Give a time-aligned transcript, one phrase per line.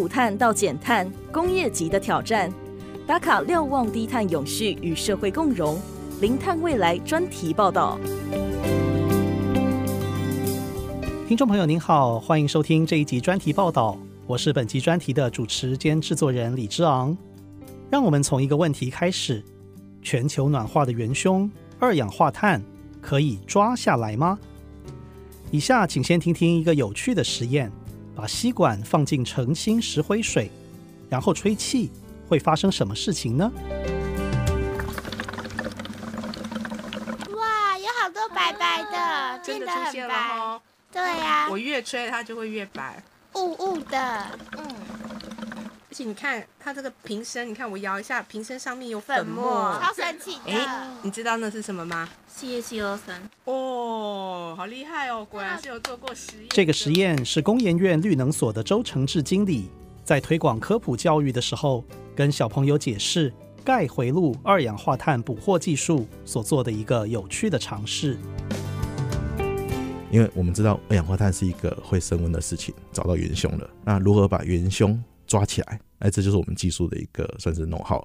[0.00, 2.50] 补碳到减碳，工业级的挑战。
[3.06, 5.78] 打卡瞭望低碳永续与社会共荣，
[6.22, 8.00] 零碳未来专题报道。
[11.28, 17.14] 听众朋友您好，欢迎收听这一集专题报道，我是本集专题的主持兼制作人李之昂。
[17.90, 19.44] 让我们从一个问题开始：
[20.00, 22.62] 全球暖化的元凶二氧化碳
[23.02, 24.38] 可以抓下来吗？
[25.50, 27.70] 以下请先听听一个有趣的实验：
[28.14, 30.50] 把吸管放进澄清石灰水，
[31.08, 31.90] 然后吹气，
[32.28, 33.50] 会发生什么事情呢？
[37.36, 40.60] 哇，有好多白白的，啊、真的出现了哦。
[40.92, 43.02] 对呀、啊，我越吹它就会越白，
[43.34, 44.26] 雾雾的，
[44.58, 44.74] 嗯。
[45.90, 50.52] 而且你看它这个瓶身，你看我摇一下，瓶身上面有粉末，超神奇的。
[50.52, 52.08] 哎，你知道那是什么吗？
[52.32, 53.20] 矽西硫酸。
[53.44, 56.46] 哦，好厉害哦，果然是有做过实验。
[56.50, 59.68] 这个实验是工研院绿能所的周承志经理
[60.04, 61.84] 在推广科普教育的时候，
[62.14, 63.32] 跟小朋友解释
[63.64, 68.16] 钙回路二氧化碳捕获技术所做的一个有趣的尝试。
[70.12, 73.68] 因为我们知道二氧化碳是一个会升温的事情，找到元凶了。
[73.84, 75.00] 那如何把元凶
[75.30, 75.80] 抓起来？
[76.00, 78.04] 哎，这就是我们技术的一个算是 know how。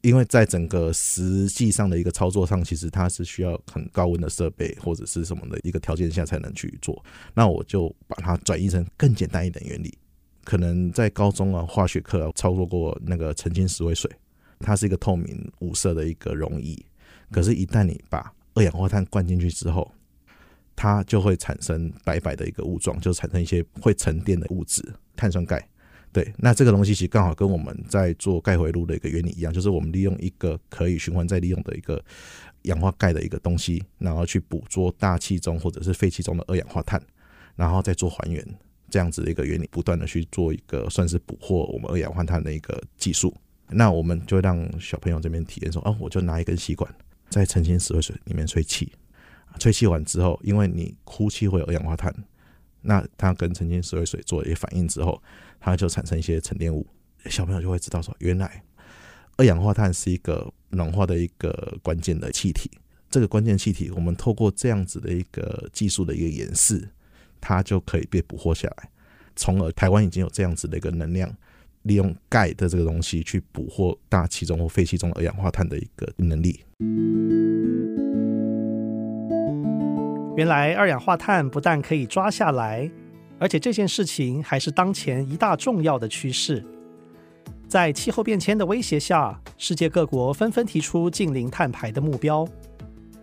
[0.00, 7.04] 因为在整个实际上的一个操作上，其实它是需要很高温的设备或者是什么的一个条件下才能去做。
[7.34, 9.92] 那我就把它转移成更简单一点原理。
[10.42, 14.10] 可能在高中啊化学课啊操作过那个澄清石灰水，
[14.60, 16.82] 它是一个透明无色的一个溶液。
[17.30, 19.90] 可是，一旦你把二氧化碳灌进去之后，
[20.76, 24.82] 它就会产生白白的一个雾状，就产生一些会沉淀的物质，
[25.16, 25.66] 碳酸钙。
[26.14, 32.00] 对，那这个东西其实刚好跟我们在做钙回路的一个原理一样，就是我们利用一个可以循环再利用的一个
[32.62, 37.02] 氧化钙的一个东西，然后去捕捉大气中或者是废气中的二氧化碳，
[37.56, 38.46] 然后再做还原，
[38.88, 43.34] 这样子的一个原理，不断的去做一个算是捕获我们二氧化碳的一个技术。
[43.68, 46.88] 那我们就让小朋友这边体验说，哦，我就拿一根吸管
[47.28, 48.92] 在澄清石灰水里面吹气。
[49.58, 52.14] 吹气完之后，因为你呼气会有二氧化碳，
[52.82, 55.20] 那它跟澄清石灰水做一些反应之后，
[55.64, 56.86] 它就产生一些沉淀物。
[57.24, 58.62] 小朋友就会知道说，原来
[59.38, 62.70] 二氧化碳是一个暖化的一个关键的气体。
[63.08, 66.86] 这个关键气体，我们透过这样子的一个技术的一个演示，
[67.40, 68.90] 它就可以被捕获下来。
[69.36, 71.34] 从而，台湾已经有这样子的一个能量，
[71.82, 76.60] 利用钙的这个东西去捕获大气中或废气中二氧化碳的一个能力。
[80.36, 82.90] 原来二氧化碳不但可以抓下来，
[83.38, 86.64] 而且这件事情还是当前一大重要的趋势。
[87.66, 92.46] 在气候变迁的威胁下，世界各国纷纷提出近零碳排的目标。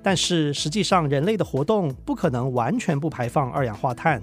[0.04, 4.20] 但是实际上，人类的活动不可能完全不排放二氧化碳。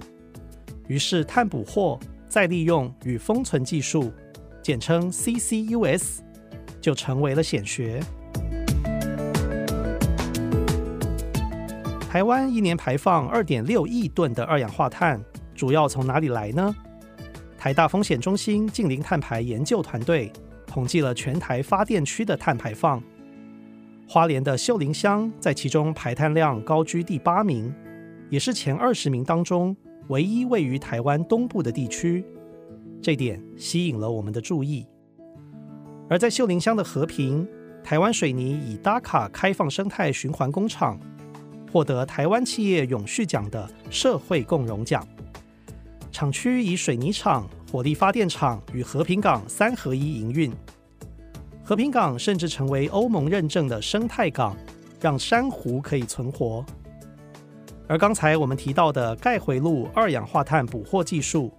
[0.87, 4.11] 于是，碳捕获、再利用与封存技术，
[4.61, 6.19] 简称 CCUS，
[6.81, 8.01] 就成为了显学。
[12.09, 15.23] 台湾一年排放二点六亿吨的二氧化碳，
[15.59, 16.73] 主要从哪里来呢？
[17.57, 20.31] 台大风险中心近零碳排研究团队
[20.65, 23.03] 统计了全台发电区的碳排放，
[24.07, 27.73] 花莲的秀林乡在其中排碳量高居第八名，
[28.29, 29.75] 也是前二十名当中
[30.07, 32.23] 唯一位于台湾东部的地区，
[33.01, 34.87] 这点吸引了我们的注意。
[36.09, 37.45] 而在秀林乡的和平，
[37.83, 40.97] 台湾水泥以打卡开放生态循环工厂。
[41.69, 45.05] 获得台湾企业永续奖的社会共荣奖。
[46.19, 50.51] 厂区以水泥厂、火力发电厂与和平港三合一营运。
[51.63, 54.53] 和平港甚至成为欧盟认证的生态港，
[54.99, 56.65] 让珊瑚可以存活。
[57.87, 61.53] 而刚才我们提到的钙回路二氧化碳捕获技术，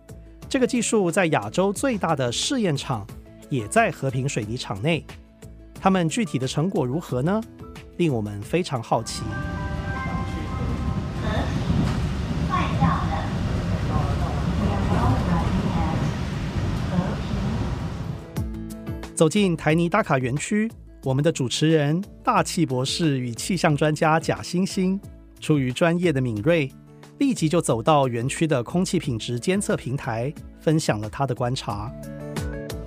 [0.46, 3.06] 这个技术在亚洲最大的试验场
[3.48, 5.02] 也在和平水泥厂内。
[5.80, 7.40] 他们具体的成果如何呢？
[7.96, 9.22] 令我们非常好奇。
[19.20, 20.66] 走进台泥打卡园区，
[21.04, 24.98] 我们的主持人大气博士与气象专家贾星星，
[25.40, 26.72] 出于专业的敏锐，
[27.18, 31.92] 立即就走到园区的空气品质监测平台，分享了他的观察。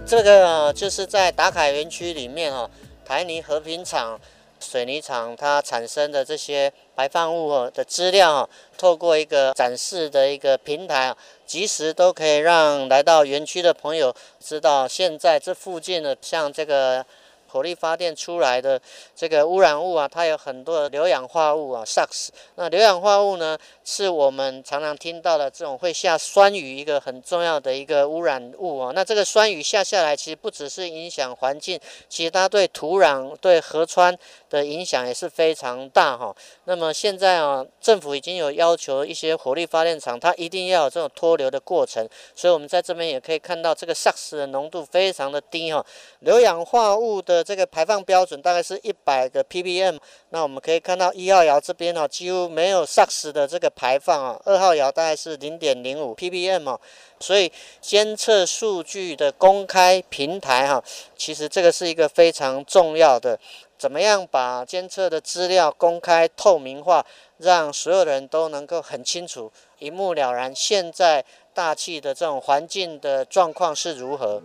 [0.07, 2.67] 这个就是在打卡园区里面哦，
[3.05, 4.19] 台泥和平厂。
[4.63, 11.13] 水泥厂它产生的这些排放物的资料，透过一个展示的一个平台，
[11.45, 17.05] 即时都可以让来到园区的朋友知道，现在这附近的像这个
[17.47, 18.81] 火力发电出来的
[19.15, 22.29] 这个污染物啊，它有很多的硫氧化物啊，SOx。
[22.55, 23.55] 那硫氧化物呢，
[23.85, 28.91] 是我们常常听到的这种会下酸雨一个很重要的一个污染物啊。
[28.95, 34.17] 那这个酸雨下下来，其实不只是影响环境，其实它对土壤、对河川
[34.53, 36.33] 的影响也是非常大哈。
[36.65, 42.07] 那么现在啊，政府已经有要求一些火力发电厂，它一定要有这种脱硫的过程。
[42.35, 45.83] 所以我们在这边也可以看到，这个 SOx 的浓度非常的低哈。
[46.19, 49.97] 硫氧化物的这个排放标准大概是一百个 ppm。
[50.29, 54.39] 那我们可以看到一号窑这边哦，几乎没有 SOx 的这个排放啊。
[54.45, 56.79] 二号窑大概是零点零五 ppm 哦。
[57.19, 60.83] 所以监测数据的公开平台哈，
[61.15, 63.39] 其实这个是一个非常重要的。
[63.83, 67.05] 怎么样把监测的资料公开透明化，
[67.37, 74.41] 让所有人都能够很清楚、一目了然，现在大气的这种环境的状况是如何？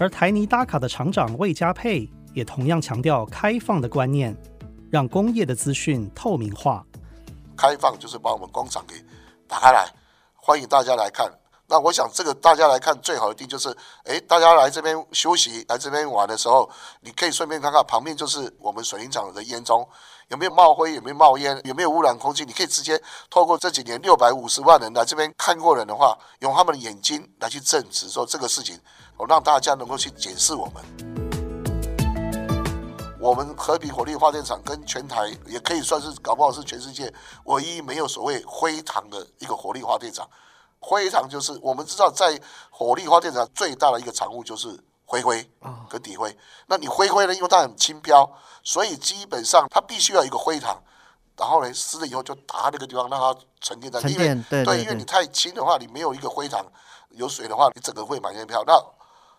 [0.00, 4.34] 而台泥打卡的厂长魏家佩也同样强调开放的观念，
[4.90, 6.86] 让工业的资讯透明化。
[7.54, 8.94] 开放就是把我们工厂给
[9.46, 9.86] 打开来，
[10.36, 11.30] 欢迎大家来看。
[11.72, 13.74] 那我想，这个大家来看最好的地就是，
[14.04, 16.70] 哎，大家来这边休息、来这边玩的时候，
[17.00, 19.88] 你可以顺便看看旁边就是我们水泥厂的烟囱，
[20.28, 22.44] 有没有冒灰，有没有冒烟，有没有污染空气。
[22.44, 28.78] 你可以直接透过这几年六百五十万人来这边看过人的话，用他们的眼睛来去证实说这个事情，
[29.16, 30.84] 我让大家能够去检视我们。
[33.18, 37.10] 我们和平火力发电厂跟全台也可以算是搞不好是全世界
[37.44, 40.28] 唯一没有所谓灰塘的一个火力发电厂。
[40.84, 42.38] 灰糖就是我们知道，在
[42.68, 44.68] 火力发电厂最大的一个产物就是
[45.04, 45.48] 灰灰
[45.88, 46.36] 跟底灰。
[46.66, 47.34] 那你灰灰呢？
[47.34, 48.28] 因为它很轻飘，
[48.64, 50.82] 所以基本上它必须要一个灰糖，
[51.36, 54.42] 然后呢湿了以后就打那个地方，让它沉淀在里面。
[54.50, 56.66] 对，对，对，对，因为你太轻的话，你没有一个灰糖，
[57.10, 58.64] 有水的话，你整个会满天飘。
[58.66, 58.74] 那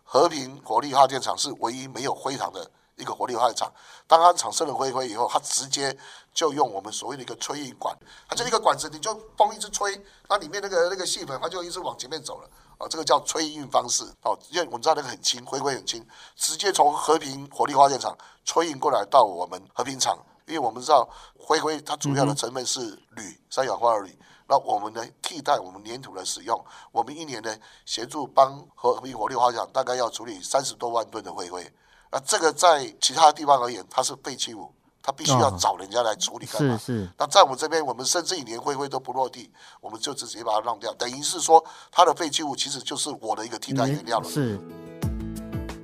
[0.04, 2.72] 和平火力发电厂是唯一没有灰糖的。
[2.96, 3.72] 一个火力发电厂，
[4.08, 5.98] 当它产生了灰灰以后，它直接
[6.34, 7.98] 就用我们所谓的一个吹运管，
[8.28, 12.50] 它就一个管子，你就风一直吹，它里面那个那个细粉，它就一直往前面走了。
[12.78, 14.04] 哦，这个叫吹运方式。
[14.24, 16.06] 哦，因为我们知道那个很轻，灰灰很轻，
[16.36, 21.08] 直接从和平火力发电厂吹运过来到我们和平厂，因为我们知道
[21.38, 24.18] 灰灰它主要的成分是铝，三氧化二铝。
[24.48, 27.56] 那我们呢，替代我们粘土的使用，我们一年呢
[27.86, 31.74] 协助帮和平火力发电厂大概要处理三十多万吨的灰灰。
[32.14, 34.72] 那这个在其他地方而言，它是废弃物，
[35.02, 36.78] 它必须要找人家来处理干嘛？
[36.78, 37.10] 是是。
[37.18, 39.50] 那在我们这边，我们甚至于连灰灰都不落地，
[39.82, 44.30] 我们就直接把它让掉，等于是说，它的废弃物其实就是我的一个替代原料了。
[44.30, 44.60] 是。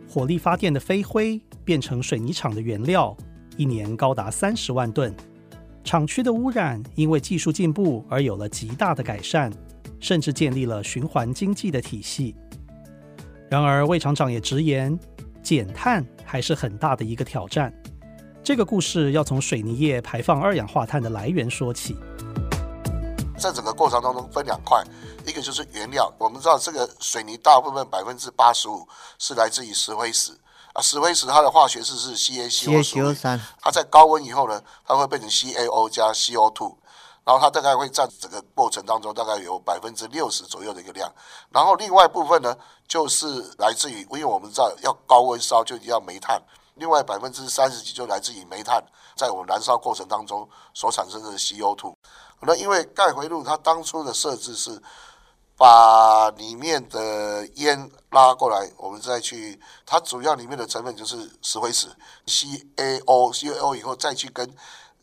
[0.08, 3.18] 火力发电的飞灰变成水泥厂的原料，
[3.58, 5.12] 一年高达三十万吨。
[5.84, 9.52] 厂区的污染因为技术进步而有了极大的改善，
[10.00, 12.36] 甚至建立了循环经济的体系。
[13.50, 14.98] 然而，魏厂长也直言，
[15.44, 17.74] 减碳还是很大的一个挑战。
[18.44, 21.96] 这个故事要从水泥业排放二氧化碳的来源说起。
[23.38, 24.84] 在整个过程当中分两块，
[25.26, 26.12] 一个就是原料。
[26.18, 28.88] 我们知道这个水泥大部分百分之八十五
[29.18, 30.32] 是来自于石灰石
[30.74, 36.76] 啊，石灰石它的化学式是 CaCO3，它在高温以后呢，它会变成 CaO 加 CO2。
[37.26, 41.14] 然后它大概会占整个过程当中大概有百分之六十左右的一个量，
[41.52, 42.58] 然后另外部分呢，
[42.90, 43.26] 就是
[43.60, 46.42] 来自于，因为我们知道要高温烧就要煤炭，
[46.74, 48.84] 另外百分之三十几就来自于煤炭，
[49.16, 51.94] 在我们燃烧过程当中所产生的 CO2。
[52.42, 54.82] 那因为钙回路它当初的设置是
[55.56, 61.88] 把里面的烟拉过来，我们再去，它主要里面的成分就是石灰石
[62.26, 64.54] ，CaO，CaO 以后再去跟。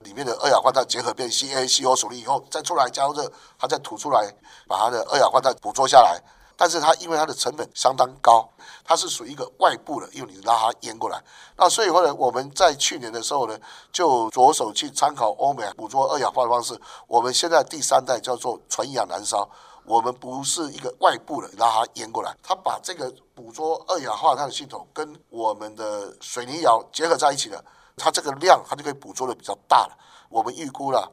[0.00, 4.30] 里面的二氧化碳结合变 CaCO 处理以后，再出来加热，它再吐出来，
[4.68, 6.22] 把它的二氧化碳捕捉下来。
[6.56, 8.48] 但是它因为它的成本相当高，
[8.84, 11.22] 它是属于一个外部的，因为你拉它淹过来。
[11.56, 13.58] 那所以后来我们在去年的时候呢，
[13.92, 16.80] 就着手去参考欧美捕捉二氧化碳的方式。
[17.06, 19.48] 我们现在第三代叫做纯氧燃烧，
[19.84, 27.62] 我们不是一个外部的拉它淹过来，它把这个捕捉二氧化碳的系统跟我们的水泥窑结合在一起了。
[27.98, 29.96] 它这个量，它就可以捕捉的比较大了。
[30.28, 31.10] 我们预估了，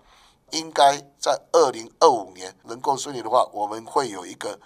[0.51, 4.59] 应该在二零二五年能够顺利的话，我们会有一个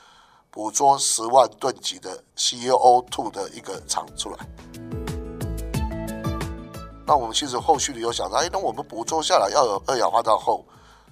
[0.58, 4.38] 捕捉十万吨级的 CO2 的一个厂出来。
[7.06, 10.66] 那我们其实后续的有想到，哎，那我们捕捉下来要有二氧化碳后，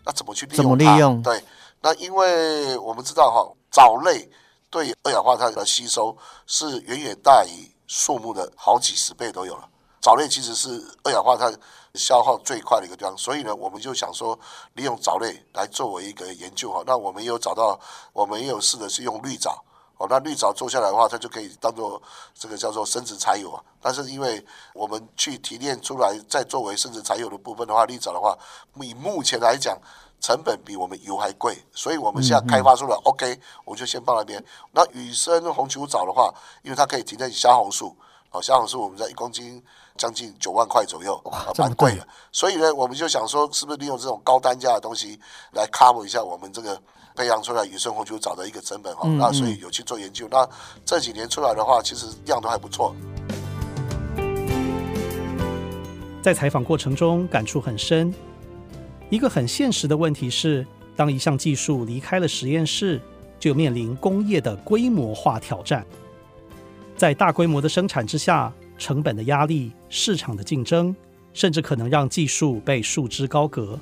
[0.04, 0.64] 那怎么去利用它？
[0.64, 1.22] 怎么利用？
[1.22, 1.44] 对，
[1.80, 4.28] 那因为我们知道哈，藻类
[4.72, 9.70] 对二氧化碳的吸收是远远大于树木的好几十倍都有了。
[10.06, 10.70] 藻类其实是
[11.04, 11.52] 二氧化碳
[11.96, 14.38] 消耗最快的一个地方，所以呢，我们就想说
[14.74, 16.84] 利用藻类来作为一个研究哈。
[16.86, 17.80] 那我们也有找到，
[18.14, 19.66] 我们也有试的是用绿藻
[19.98, 22.00] 哦，那绿藻做下来的话，它就可以当做
[22.36, 23.60] 这个叫做生殖柴油啊。
[23.82, 24.46] 但是因为
[24.76, 28.38] 我们去提炼出来，再作为生殖柴油的部分的话，绿藻的话，
[28.76, 29.76] 以目前来讲，
[30.22, 34.46] 成本比我们油还贵，所以我们现在开发出来、嗯、，OK，我们就先放那边。
[34.72, 36.32] 那雨生红球藻的话，
[36.62, 37.98] 因为它可以提炼虾红素，
[38.30, 39.64] 哦，虾红素我们在一公斤
[39.98, 42.08] 将近九万块左右，哇，蛮贵的。
[42.32, 45.20] 所以呢，我们就想说，是不是利用这种高单价的东西
[45.54, 46.80] 来 cover 一下我们这个。
[47.18, 50.28] 培养出来野生红球藻的一个成本哈，那所以有去做研究。
[50.30, 50.46] 那
[50.84, 52.94] 这几年出来的话，其实量都还不错。
[56.22, 58.14] 在采访过程中，感触很深。
[59.10, 63.02] 一个很现实的问题是，当一项技术离开了实验室，
[63.40, 65.86] 就面临工业的规模化挑战。
[66.98, 70.96] 在大规模的生产之下，成本的压力、市场的竞争，
[71.34, 73.80] 甚至可能让技术被束之高阁。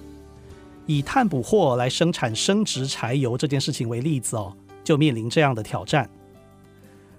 [0.86, 6.10] 以碳捕获来生产生质柴油这件事情为例子哦，就面临这样的挑战。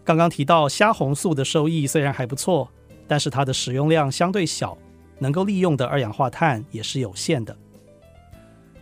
[0.04, 2.69] 刚刚提到虾红素的收益虽然还不错，
[3.09, 4.76] 但是它的使用量相对小，
[5.19, 7.57] 能够利用的二氧化碳也是有限的。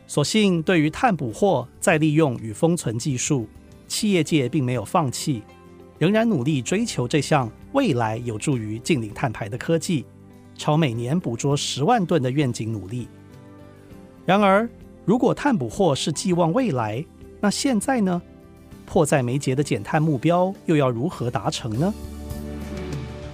[0.08, 3.48] 所幸对于碳捕获、再利用与封存技术，
[3.86, 5.42] 企业界并没有放弃，
[6.02, 10.04] 仍然努力追求这项未来有助于近零碳排的科技，
[10.58, 13.06] 朝每年捕捉十万吨的愿景努力。
[14.26, 14.68] 然而，
[15.04, 17.06] 如果碳捕获是寄望未来，
[17.40, 18.20] 那现在呢？
[18.84, 21.94] 迫在眉睫的减碳目标又要如何达成呢？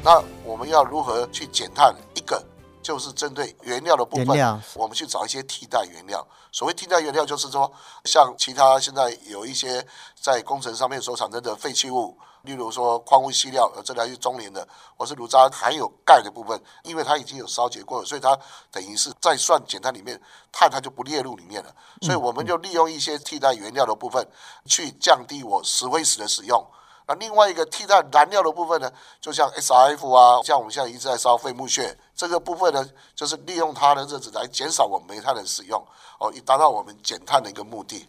[0.04, 1.94] 那我们要如何去减碳？
[2.14, 2.44] 一个
[2.82, 4.28] 就是针对原料的部分，
[4.76, 6.22] 我们去找一些替代原料。
[6.52, 7.72] 所谓替代原料，就是说，
[8.04, 9.82] 像其他现在有一些
[10.20, 12.14] 在工程上面所产生的废弃物。
[12.48, 18.34] 例如说矿物细料，呃，这条是中年的，或是炉渣含有钙的部分，因为它已经有烧结过了，所以它
[18.72, 20.18] 等于是在算减碳里面，
[20.50, 21.74] 碳它就不列入里面了。
[22.00, 24.26] 所以我们就利用一些替代原料的部分，
[24.64, 26.66] 去降低我石灰石的使用。
[27.06, 28.90] 那另外一个替代燃料的部分呢，
[29.20, 32.82] 就像 SRF 啊，像我们现在一直在烧废木屑这个部分呢，
[33.14, 35.86] 就是利用它的日子来减少我们煤炭的使用，
[36.18, 38.08] 哦，以达到我们减碳的一个目的。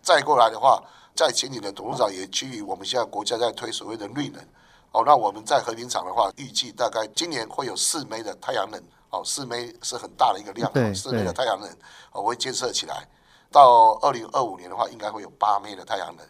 [0.00, 0.80] 再过来的话。
[1.14, 4.42] 在前几年，董事长也基于我们现在国家在推所谓的绿能，
[4.92, 11.68] 哦，那我们在和平厂的话，预计大概今年会有四枚的太阳能，哦，四枚是很大的一个量，四枚的太阳能，
[12.12, 13.06] 我会建设起来。
[13.52, 16.24] 到二零二五年的话，应该会有八枚的太阳能。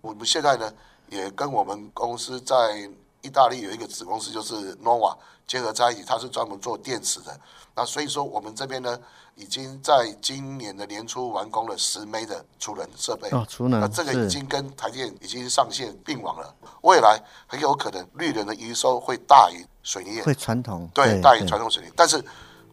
[0.00, 0.72] 我们现在呢，
[1.08, 2.90] 也跟我们公司在
[3.22, 7.38] 意大利有一个子公司，就是 Nova 结合在一起，它是专门做电池的。
[7.74, 8.98] 那所以说，我们这边呢，
[9.34, 13.28] 已经在今年的年初完工了十枚的储能设备。
[13.30, 13.80] 哦，储能。
[13.80, 16.54] 那这个已经跟台电已经上线并网了。
[16.82, 20.22] 未来很有可能绿能的营收会大于水泥业。
[20.22, 20.88] 会传统。
[20.94, 21.92] 对，对大于传统水泥。
[21.94, 22.24] 但是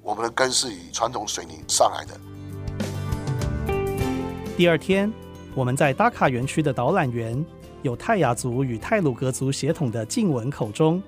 [0.02, 2.18] 我们的根是以传统水泥上来的。
[4.56, 5.12] 第二天，
[5.54, 7.46] 我们在打卡园区的导览员，
[7.82, 11.04] 有泰雅族与泰鲁格族血统的静文口中。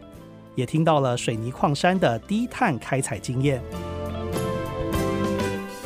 [0.56, 3.62] 也听到了水泥矿山的低碳开采经验。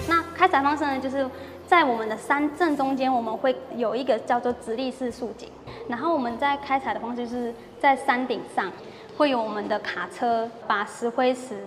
[0.08, 1.28] 那开采方式呢，就是
[1.68, 5.50] 在我们的山正中间，我们会有一个叫做直立式竖井。
[5.88, 8.72] 然后我们在开采的方式，就是在山顶上
[9.18, 11.64] 会有我们的卡车把石灰石。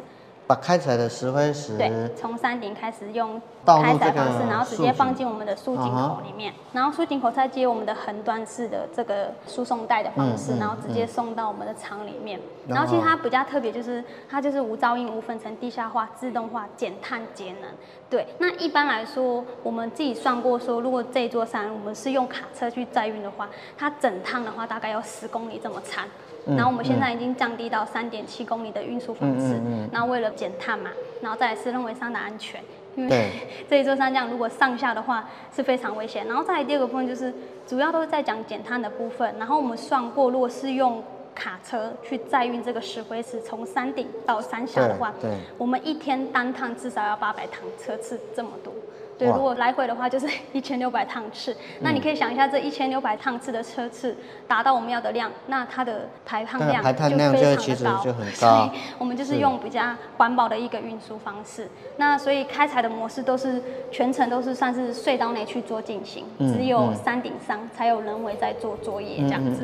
[0.53, 12.39] 把开采的石灰石，对，从山顶开始用开采方式，然后直接放进我们的输井口里面，然后输井口再接我们的横端式的这个输送带的方式，然后直接送到我们的厂里面。
[12.69, 17.71] 然后其实它比较特别，就是它就是无噪音、无粉尘、地下化、自动化、减碳节能。
[18.11, 26.05] 对，那一般来说，我们自己算过说，如果这座山我们是用卡车去载运的话，它整趟的话大概要十公里这么长。
[26.45, 29.61] 然后我们现在已经降低到三点七公里的运输方式，
[29.93, 32.61] 那为了减碳嘛，然后再来是认为山的安全，
[32.97, 33.31] 因为
[33.71, 36.27] 这一座山这样如果上下的话是非常危险。
[36.27, 37.33] 然后再来第二个部分就是
[37.67, 39.35] 主要都是在讲减碳的部分。
[39.39, 41.03] 然后我们算过，如果是用
[41.35, 48.73] 卡车去载运这个石灰石从山顶到山下的话，对我们一天单趟至少要八百趟车次这么多。
[49.19, 54.17] 对，如果来回的话就是 一千六百趟次，那你可以想一下，这一千六百趟次的车次
[54.49, 56.91] 达到我们要的量，那它的排放量就
[57.33, 58.03] 非常的高，
[58.35, 61.69] 所以我们就是用比较环保的一个运输方式。
[61.97, 69.63] 那所以开采的模式都是全程都是算是隧道内去做进行，只有山顶上才有人为在做作业这样子。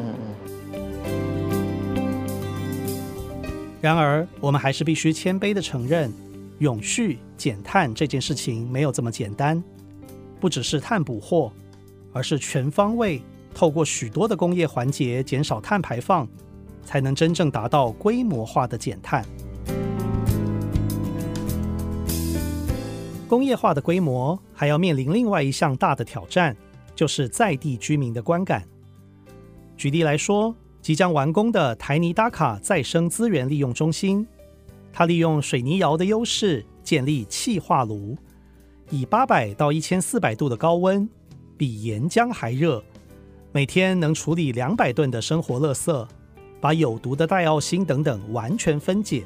[3.80, 6.12] 然而，我们还是必须谦卑的承认。
[6.58, 9.62] 永续减碳这件事情没有这么简单，
[10.40, 11.52] 不只是碳捕获，
[12.12, 13.22] 而是全方位
[13.54, 16.26] 透过许多的工业环节减少碳排放，
[16.84, 19.24] 才能真正达到规模化的减碳。
[23.28, 26.56] 工业化的规模还要面临另外一项大的挑战，
[26.94, 28.64] 就是在地居民的观感。
[29.76, 34.26] 举例来说，即将完工的台泥达卡再生资源利用中心，
[34.92, 38.16] 它利用水泥窑的优势，建立气化炉，
[38.90, 41.08] 以八百到一千四百度的高温，
[41.56, 42.82] 比岩浆还热，
[43.52, 46.08] 每天能处理两百吨的生活垃圾，
[46.60, 49.24] 把有毒的戴奥辛等等完全分解，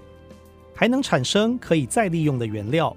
[0.74, 2.94] 还能产生可以再利用的原料，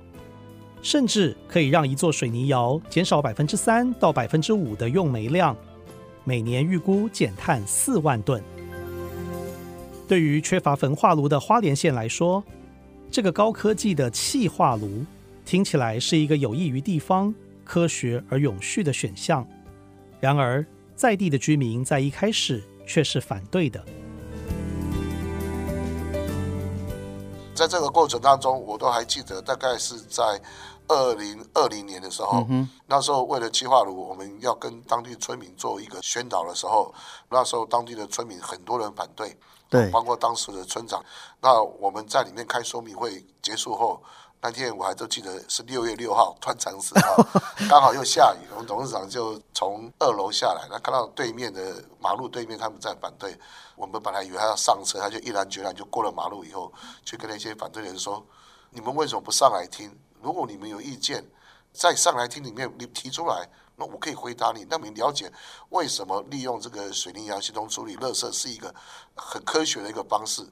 [0.81, 5.55] 甚至可以让一座水泥窑减少百分之三到百分之五的用煤量。
[6.23, 8.43] 每年预估减碳四万吨。
[10.07, 12.43] 对于缺乏焚化炉的花莲县来说，
[13.15, 15.05] 这个高科技的气化炉
[15.45, 19.47] 听起来是一个有益于地方、科学而永续的选项。
[20.19, 20.65] 然而，
[20.97, 23.81] 在地的居民在一开始却是反对的。
[27.53, 30.41] 在这个过程当中，我都还记得，大概是在。
[30.87, 36.93] 二零二零年的时候，嗯、那时候为了气化炉，我们要跟当地村民做一个宣导的时候，
[37.27, 39.35] 那时候当地的村民很多人反对，
[39.91, 41.03] 包括当时的村长。
[41.41, 44.01] 那我们在里面开说明会结束后，
[44.41, 47.15] 那天我还都记得是六月六号，端午节啊，
[47.69, 53.37] 刚好又下雨，我们董事长就从二楼下来，那看到对面的马路对面他们在反对，
[53.75, 56.71] 我们本来以为他要上车，他就毅然决然就过了马路以后，
[57.03, 58.25] 去跟那些反对的人说
[58.69, 61.23] ：“你们为什么不上来听？”如果你们有意见，
[61.71, 65.31] 在上来听里面你提出来，那我可以回答你，让你了解
[65.69, 68.73] 为什么利用这个水泥窑系统处理垃圾是一个
[69.15, 70.45] 很科学的一个方式。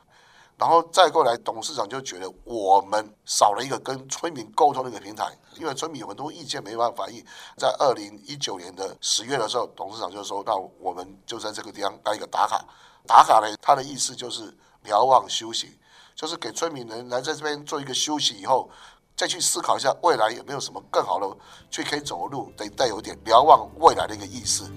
[0.55, 7.25] 然后再过来，董事长就觉得我们少了一个跟村民沟通的一个平台，因为村民有很多意见没办法反映。
[7.57, 12.63] 在二零一九年的十月的时候，董事长就说：“那我们就在这个地方办一个打卡。
[13.07, 15.79] 打卡呢，他的意思就是瞭望休息，
[16.13, 18.69] 就是给村民人来在这边做一个休息以后。”
[19.15, 21.37] 再去思考一下未来有没有什么更好的
[21.69, 24.71] 去可以走的路，得带有点瞭望未来的一个意思。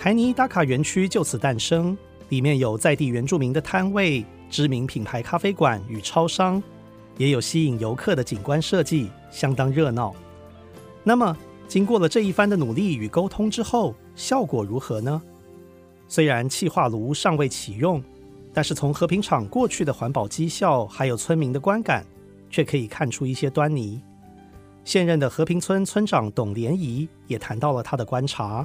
[0.00, 1.96] 台泥打卡园区就此诞生，
[2.30, 6.62] 里面有在地原住民的摊位、知名品牌咖啡馆与超商，
[7.18, 10.14] 也有吸引游客的景观设计，相当热闹。
[11.04, 11.36] 那么，
[11.66, 15.20] 经过了这一番的努力与沟通之后，效果如何呢？
[16.08, 18.02] 虽然气化炉尚未启用。
[18.52, 22.04] 但是从和平厂过去的环保绩效，还有村民的观感，
[22.50, 24.02] 却可以看出一些端倪。
[24.84, 28.64] 现任的和平村村长董莲仪也谈到了他的观察。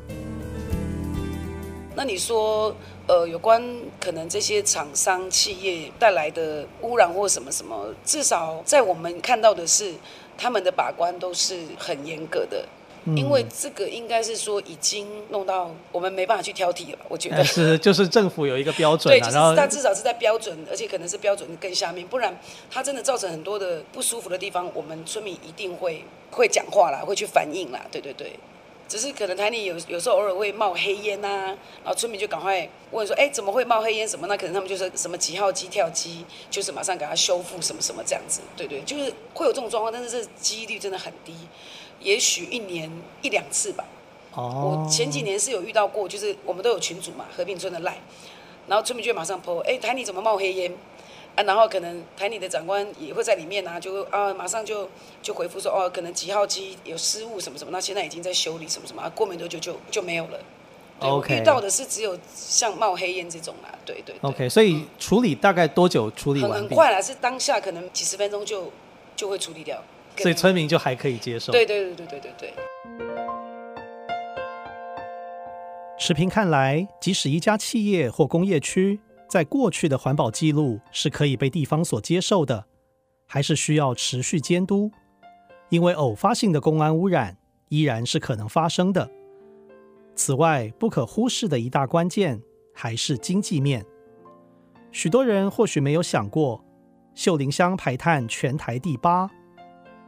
[1.95, 2.75] 那你说，
[3.07, 3.61] 呃，有关
[3.99, 9.93] 可能这些厂商企业带来的污染或什么什么，至少在我们看到的是，
[10.35, 12.67] 他们的把关都是很严格的。
[13.15, 22.37] 因为这个应该是说已经弄到我们没办法去挑剔了，我觉得是就是政府有一个标准，对，就是它至少是在标准，而且可能是标准的更下面，不然
[22.71, 28.31] 它真的造成很多的不舒服的地方，我们村民一定会会讲话啦，会去反映啦，对对对。
[28.85, 31.45] 只是可能台里有有时候偶尔会冒黑烟呐、啊，
[31.83, 34.27] 然后村民就赶快问说，哎，怎么会冒黑烟什么？
[34.27, 41.33] 那可能他们就是什么几号机跳机，就是马上给他修复什么什么这样子，对对，就是会有这种状况，但是这几率真的很低。
[42.03, 43.83] 也许一年一两次吧。
[44.33, 44.85] 哦。
[44.85, 47.97] 我前几年是有遇到过，就是我们都有群主嘛，和平村的赖，
[48.67, 50.71] 然后村民就会马上 po，哎，台里怎么冒黑烟？
[51.35, 54.87] 啊，然后可能台里的长官也会在里面啊，就啊，马上就
[55.19, 60.39] 就回复说，哦，可能几号机有失误什么什么，那现在已经在修理什么什么，啊，过没多久就就，就没有了。
[60.99, 61.35] OK。
[61.35, 64.29] 遇到的是只有像冒黑烟这种啦，对对，对。
[64.29, 66.51] OK，所以处理大概多久处理完？
[66.51, 68.71] 很很快啦，是当下可能几十分钟就
[69.15, 69.81] 就会处理掉。
[70.17, 71.51] 所以村民就还可以接受。
[71.51, 72.53] 对对对对对对对。
[75.97, 78.99] 持平看来，即使一家企业或工业区
[79.29, 82.65] 在过去的环保记录是可以被地方所接受的，
[83.25, 84.91] 还是需要持续监督，
[85.69, 87.37] 因为偶发性的公安污染
[87.69, 89.09] 依然是可能发生的。
[90.15, 92.41] 此外，不可忽视的一大关键
[92.73, 93.85] 还是经济面。
[94.91, 96.63] 许多人或许没有想过，
[97.15, 99.29] 秀林乡排碳全台第八。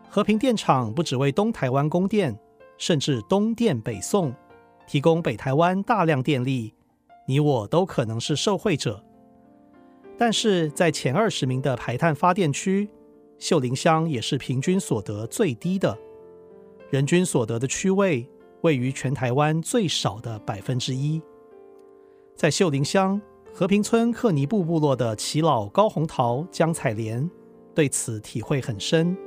[0.10, 2.38] 和平电厂不只为东台湾供电，
[2.78, 4.34] 甚至东电北送，
[4.88, 6.74] 提供北台湾大量电力，
[7.28, 9.04] 你我都可能是受惠者。
[10.18, 12.90] 但是在前二十名的排碳发电区，
[13.38, 15.98] 秀林乡也是平均所得最低的，
[16.90, 18.26] 人均所得的区位
[18.62, 21.22] 位于全台湾最少的百分之一。
[22.38, 23.22] 在秀林乡
[23.54, 27.30] 和平村克尼布部落的耆老高红桃、江彩莲
[27.74, 29.18] 对此体会很深。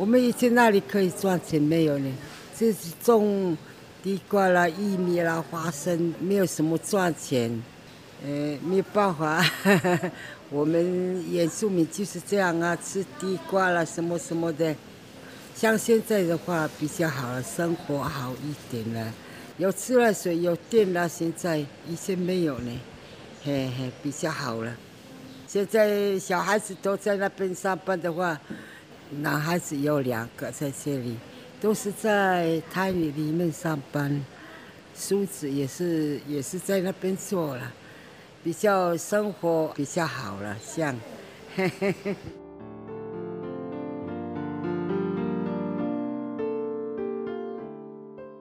[0.00, 2.10] 我们以前那里可以赚钱没有呢？
[2.58, 3.54] 就是种
[4.02, 7.62] 地瓜啦、玉米啦、花生，没有什么赚钱。
[8.24, 9.44] 呃，没有办法，
[10.48, 14.74] 我们原住民就是这样啊，吃地瓜啦什么什么的。
[15.54, 19.12] 像现在的话比较好了，生活好一点了，
[19.58, 21.06] 有自来水，有电了。
[21.06, 22.72] 现在以前没有呢，
[23.44, 24.74] 嘿嘿，比较好了。
[25.46, 28.40] 现在小孩子都在那边上班的话，
[29.10, 31.16] 男孩子有两个在这里，
[31.60, 34.24] 都是在台里里面上班，
[34.96, 37.72] 叔子也是也是在那边做了，
[38.44, 40.96] 比较生活比较好了，像，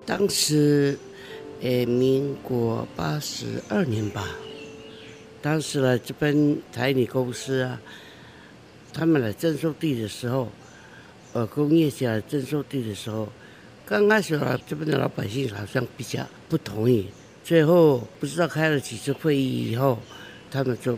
[0.05, 0.97] 当时，
[1.61, 4.23] 呃，民国八十二年吧。
[5.41, 7.81] 当时呢，这边台里公司啊，
[8.93, 10.51] 他们来征收地的时候，
[11.33, 13.27] 呃，工业家来征收地的时候，
[13.85, 17.07] 刚开始啊，这边的老百姓好像比较不同意。
[17.43, 19.97] 最后不知道开了几次会议以后，
[20.51, 20.97] 他们就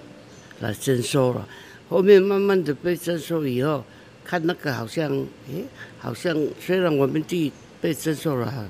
[0.59, 1.47] 来征收了。
[1.89, 3.83] 后面慢慢的被征收以后，
[4.23, 5.09] 看那个好像，
[5.49, 5.63] 诶，
[5.99, 8.69] 好像虽然我们地被征收了。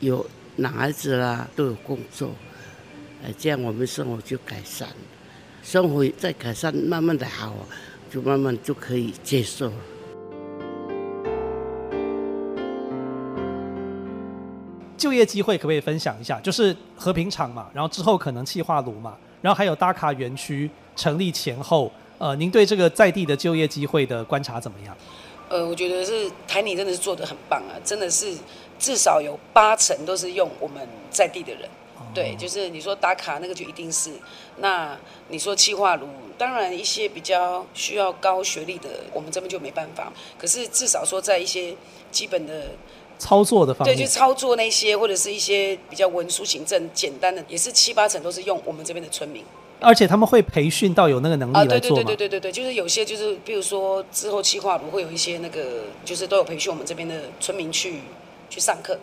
[0.00, 2.32] 有男孩子啦，都有工作，
[3.24, 4.88] 哎，这样我们生活就改善，
[5.60, 7.66] 生活再改善，慢慢的好，
[8.10, 9.72] 就慢慢就可以接受了。
[14.96, 16.40] 就业机会可不可以分享一下？
[16.40, 24.96] 就是和平厂嘛，然后之后可能气化炉嘛，然后还有打卡园区成立前后，呃，您对这个在地的就业机会的观察怎么样？
[25.48, 28.36] 呃，我觉得是台泥真的是做的很棒啊，真的是。
[28.80, 31.68] 至少有八成都是用我们在地的人，
[32.18, 34.10] 对，就是你说打卡那个就一定是。
[34.58, 40.12] 那你说气化炉，当然一些比较需要高学历的，我们这边就没办法。
[40.36, 41.74] 可是至少说在一些
[42.10, 42.70] 基本的
[43.18, 49.44] 操作的方面，对，就操作那些或者是一些比较文书行政简单的，也是七八成都是用我们这边的村民。
[49.80, 51.70] 而且他们会培训到有那个能力来做？
[51.70, 58.00] 啊，对对对对对对对，就是有些就是，比如说之后企化炉会有一些那个，就是都有培训我们这边的村民去。
[58.50, 58.98] 去上课，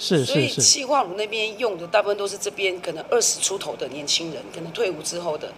[0.00, 0.32] 是是是。
[0.32, 5.52] 所以气化炉那边用的大部分都是这边可能二十出头的年轻人，可能退伍之后的，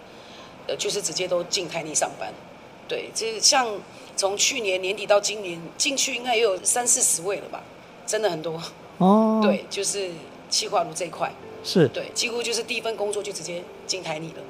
[0.67, 2.31] 呃，就是直接都进台泥上班。
[2.85, 3.65] 对，就是像
[4.17, 7.63] 从去年年底到今年进去，应该也有三四十位了吧，
[8.05, 8.61] 真的很多。
[8.97, 9.39] 哦。
[9.41, 10.11] 对，就是
[10.49, 11.33] 气化炉这一块。
[11.63, 11.87] 是。
[11.87, 14.43] 对，几乎就是第一份工作就直接进台泥了。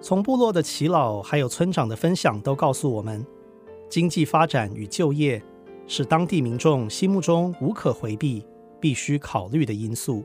[0.00, 3.26] 从部落的耆老还有村长的分享都告诉我们。
[3.92, 5.42] 经济发展与就业
[5.86, 8.42] 是当地民众心目中无可回避、
[8.80, 10.24] 必须考虑的因素。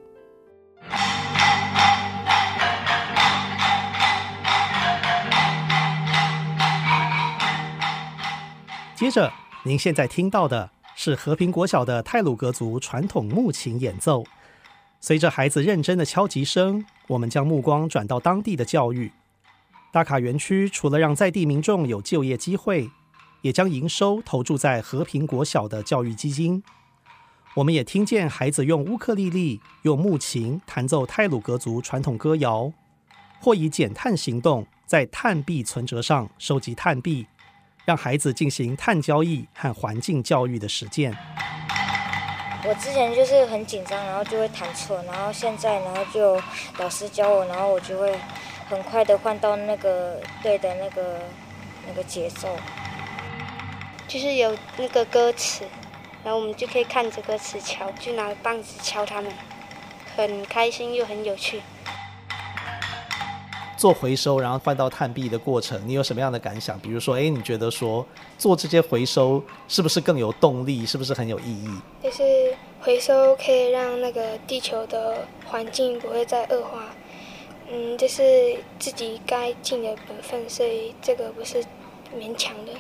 [8.96, 9.30] 接着，
[9.66, 14.24] 您现在听到的是和平国小的泰鲁格族传统木琴演奏。
[15.02, 19.12] 随着孩子认真的敲击声，我们将目光转到当地的教育。
[19.92, 22.90] 大卡园区除了让在地民众有就业机会，
[23.42, 26.64] 也将营收投注在和平国小的教育基金。
[27.56, 32.72] 我们也听见孩子用乌克丽丽、用木琴弹奏泰鲁格族传统歌谣，
[33.42, 37.26] 或以减碳行动在碳币存折上收集碳币，
[37.84, 41.18] 让孩子进行碳交易和环境教育的实践。
[42.64, 46.40] 我之前就是很紧张，然后就会弹错，然后现在然后就
[46.78, 48.14] 老师教我，然后我就会
[48.68, 51.20] 很快的换到那个对的那个
[51.88, 52.50] 那个节奏。
[54.08, 55.66] 就是有那个歌词，
[56.24, 59.32] 然后我们就可以看着歌词敲，就拿棒子敲他们，
[60.16, 61.62] 很开心又很有趣。
[63.78, 66.80] 做回收然后换到碳币的过程，你有什么样的感想？
[66.80, 68.04] 比如说，哎，你觉得说
[68.38, 70.84] 做这些回收是不是更有动力？
[70.84, 71.80] 是不是很有意义？
[72.02, 76.86] 就是回收可以让那个地球的环境不会再恶化。
[77.70, 81.64] 嗯，这是自己该尽的本分，所以这个不是
[82.18, 82.72] 勉强的。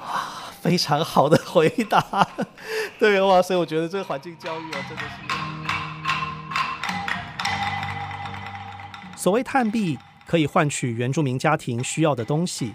[0.00, 2.26] 哇，非常好的回答，
[2.98, 5.08] 对哇，所以我觉得这个环境教育啊，真的是。
[9.16, 12.74] 所谓碳币可以换取原住民家庭需要的东西，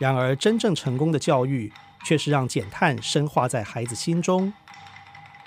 [0.00, 1.72] 然而真正成功的教育
[2.04, 4.52] 却是让减碳深化在孩子心中。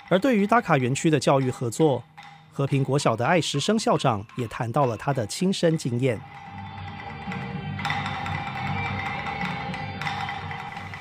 [0.08, 2.02] 而对于打卡园区的教育合作，
[2.50, 6.18] 和平国小的艾石生校长也谈到了他的亲身经验。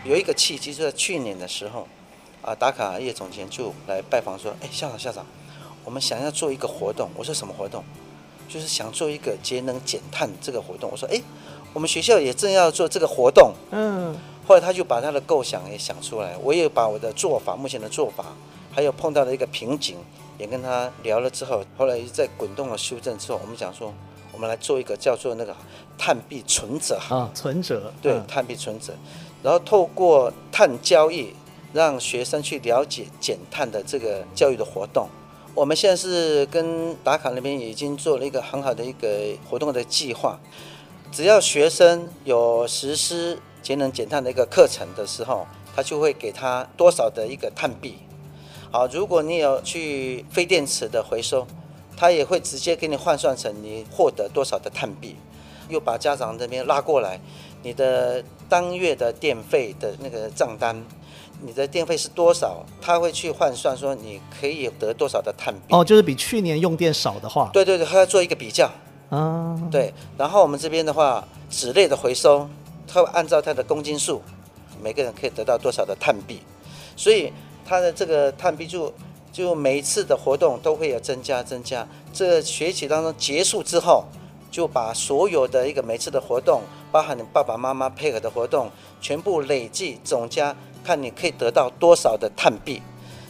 [0.06, 1.88] 有一个契机，就是在去年的时候，
[2.44, 5.26] 啊，打卡叶总监就来拜访说：“哎，校长校长，
[5.84, 7.84] 我们想要做一个活动。”我说：“什么活动？”
[8.48, 10.92] 就是想做一个节能减碳这个活动。
[10.92, 11.20] 我说：“哎，
[11.74, 14.16] 我们学校也正要做这个活动。”嗯。
[14.48, 18.26] 后来他就把他的构想也想出来，我也把我的做法，目前的做法，
[18.72, 19.98] 还有碰到的一个瓶颈，
[20.38, 23.92] 也跟他聊了之后，后来在滚动了修正之后，我们讲说，
[24.32, 25.56] 我们来做一个叫做那个
[25.98, 28.94] 碳币存折啊，存折对，嗯碳币存折，
[29.46, 31.32] 然后透过碳交易，
[31.72, 35.08] 让学生去了解减碳的这个教育的活动。
[35.54, 39.08] 我们现在是跟打卡那边已经做了一个很好的一个
[39.48, 40.40] 活动的计划，
[41.12, 48.00] 只要学生有实施节能减碳的一个课程的时候，他就会给他多少的一个碳币。
[48.72, 51.46] 好，如果你有去废电池的回收，
[51.96, 55.16] 他也会直接给你换算成你获得多少的碳币，
[55.70, 57.22] 又把家长这边拉过来，
[57.66, 60.80] 你的当月的电费的那个账单，
[61.42, 65.74] 你的电费是多少，他会去换算说你可以得多少的碳币。
[65.74, 68.70] 哦，就是比去年用电少的话，对对对，他要做一个比较。
[69.10, 72.48] 啊，对，然后我们这边的话，纸类的回收，
[72.88, 74.22] 他会按照他的公斤数，
[74.84, 76.42] 每个人可以得到多少的碳币，
[76.96, 77.34] 所以
[77.66, 78.94] 他的这个碳币就
[79.32, 81.88] 就每一次的活动都会有增加增加。
[82.14, 84.06] 这个学期当中结束之后，
[84.56, 92.82] 就把所有的一个每次的活动，包含你爸爸妈妈配合的活动，全部累计总加，看你可以得到多少的碳币。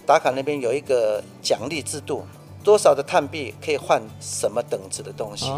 [0.05, 2.23] 打卡那边有一个奖励制度。
[2.63, 5.51] 多少的碳币可以换什么等值的东西？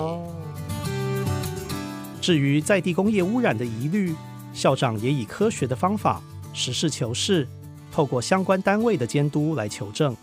[2.22, 4.16] 至于在地工业污染的疑虑，
[4.54, 6.22] 校长也以科学的方法，
[6.54, 7.46] 实事求是，
[7.92, 10.16] 透过相关单位的监督来求证。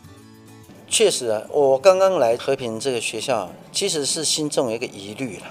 [0.87, 5.47] 确实啊，我刚刚来和平这个学校，其实是心中有一个疑虑了，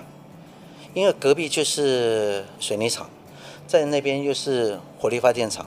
[0.93, 3.10] 因为隔壁就是水泥厂，
[3.67, 5.65] 在那边又是火力发电厂，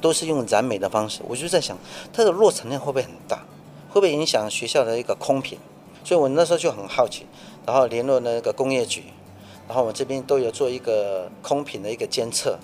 [0.00, 1.76] 都是用燃煤的方式，我就在想，
[2.12, 3.44] 它的落尘量会不会很大？
[3.90, 5.58] 会不会影响学校的一个空品？
[6.02, 7.26] 所以我那时候就很好奇，
[7.66, 9.04] 然后联络那个工业局，
[9.68, 12.58] 然后我这边都有做一个空品的一个监测，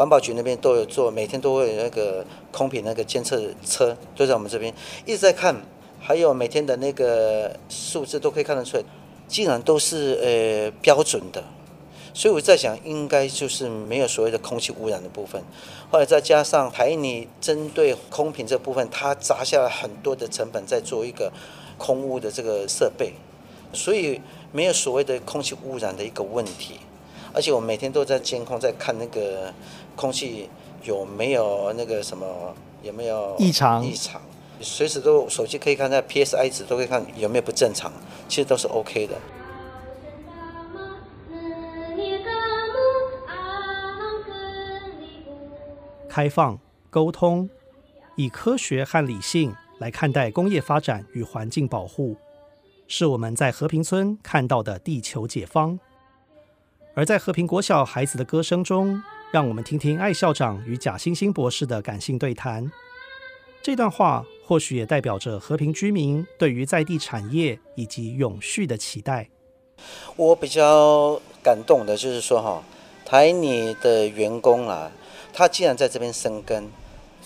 [0.00, 4.72] 环保局那边都有做，每天都会有那个空品那个监测车都在我们这边
[5.04, 5.54] 一直在看，
[6.00, 8.82] 还有每天的那个数字都可以看得出来，
[9.28, 11.44] 竟然都是呃标准的。
[12.14, 15.42] 所以我在想，应该就是没有所谓的空气污染的部分。
[15.90, 21.30] 后来再加上台泥针对空瓶这部分，它砸下了很多的成本在做一个
[21.76, 23.12] 空污的这个设备，
[23.74, 24.18] 所以
[24.50, 26.76] 没有所谓的空气污染的一个问题。
[27.32, 29.52] 而且我每天都在监控，在看那个
[29.94, 30.48] 空气
[30.84, 32.26] 有没有那个什么
[32.82, 34.20] 有没有异常异常，
[34.60, 37.92] 随时都手机可以看那 PSI 值，都可以看有没有不正常，
[38.28, 39.14] 其实都是 OK 的。
[46.08, 46.58] 开放
[46.90, 47.48] 沟通，
[48.16, 52.16] 以科学和理性来看待工业发展与环境保护，
[52.88, 55.78] 是我们在和平村看到的地球解方。
[57.00, 62.70] 而在和平国小孩子的歌声中，让我们听听艾校长与贾欣欣博士的感性对谈。
[63.62, 69.30] 这段话或许也代表着和平居民对于在地产业以及永续的期待。
[70.14, 72.62] 我比较感动的就是说，哈，
[73.06, 74.92] 台泥的员工啊。
[75.32, 76.70] 他既然在这边生根，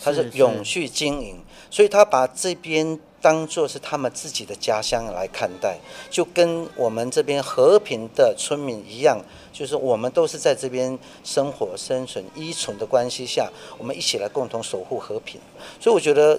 [0.00, 5.78] 他是永续经营，所以他把这边当作是他们自己的家乡来看待，
[6.10, 9.18] 就跟我们这边和平的村民一样，
[9.50, 15.40] 就是我们都是在这边生活、生存、依存的关系下，我们一起来共同守护和平。
[15.80, 16.38] 所以我觉得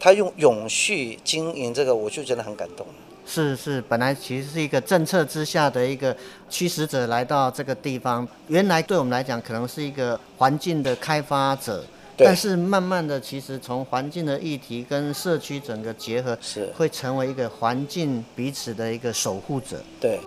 [0.00, 2.84] 他用永续经营这个，我就觉得很感动。
[3.24, 6.14] 是是，本来其实是一个政策之下的一个
[6.50, 11.84] 驱使者来到这个地方，原来对我们来讲可能是一个环境的开发者，
[12.16, 19.82] 但是慢慢的，其实从环境的议题跟社区整个结合，是会成为一个环境彼此的一个守护者。
[20.00, 20.20] 对。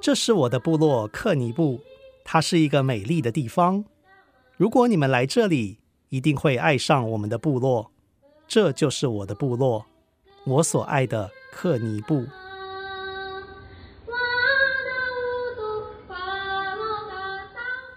[0.00, 1.80] 这是我的部落克尼布，
[2.24, 3.86] 它是一个美丽的地方。
[4.58, 5.78] 如果你们来这里，
[6.10, 7.93] 一定会爱上我们的部落。
[8.46, 9.86] 这就是我的部落，
[10.46, 12.24] 我所爱的克尼布。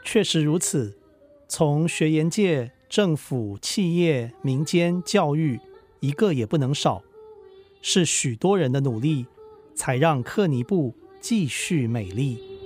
[0.03, 0.97] 确实如此，
[1.47, 5.59] 从学研界、政府、企业、民间、教育，
[5.99, 7.03] 一个也不能少。
[7.81, 9.27] 是许多人的努力，
[9.75, 12.56] 才让克尼布继续美丽。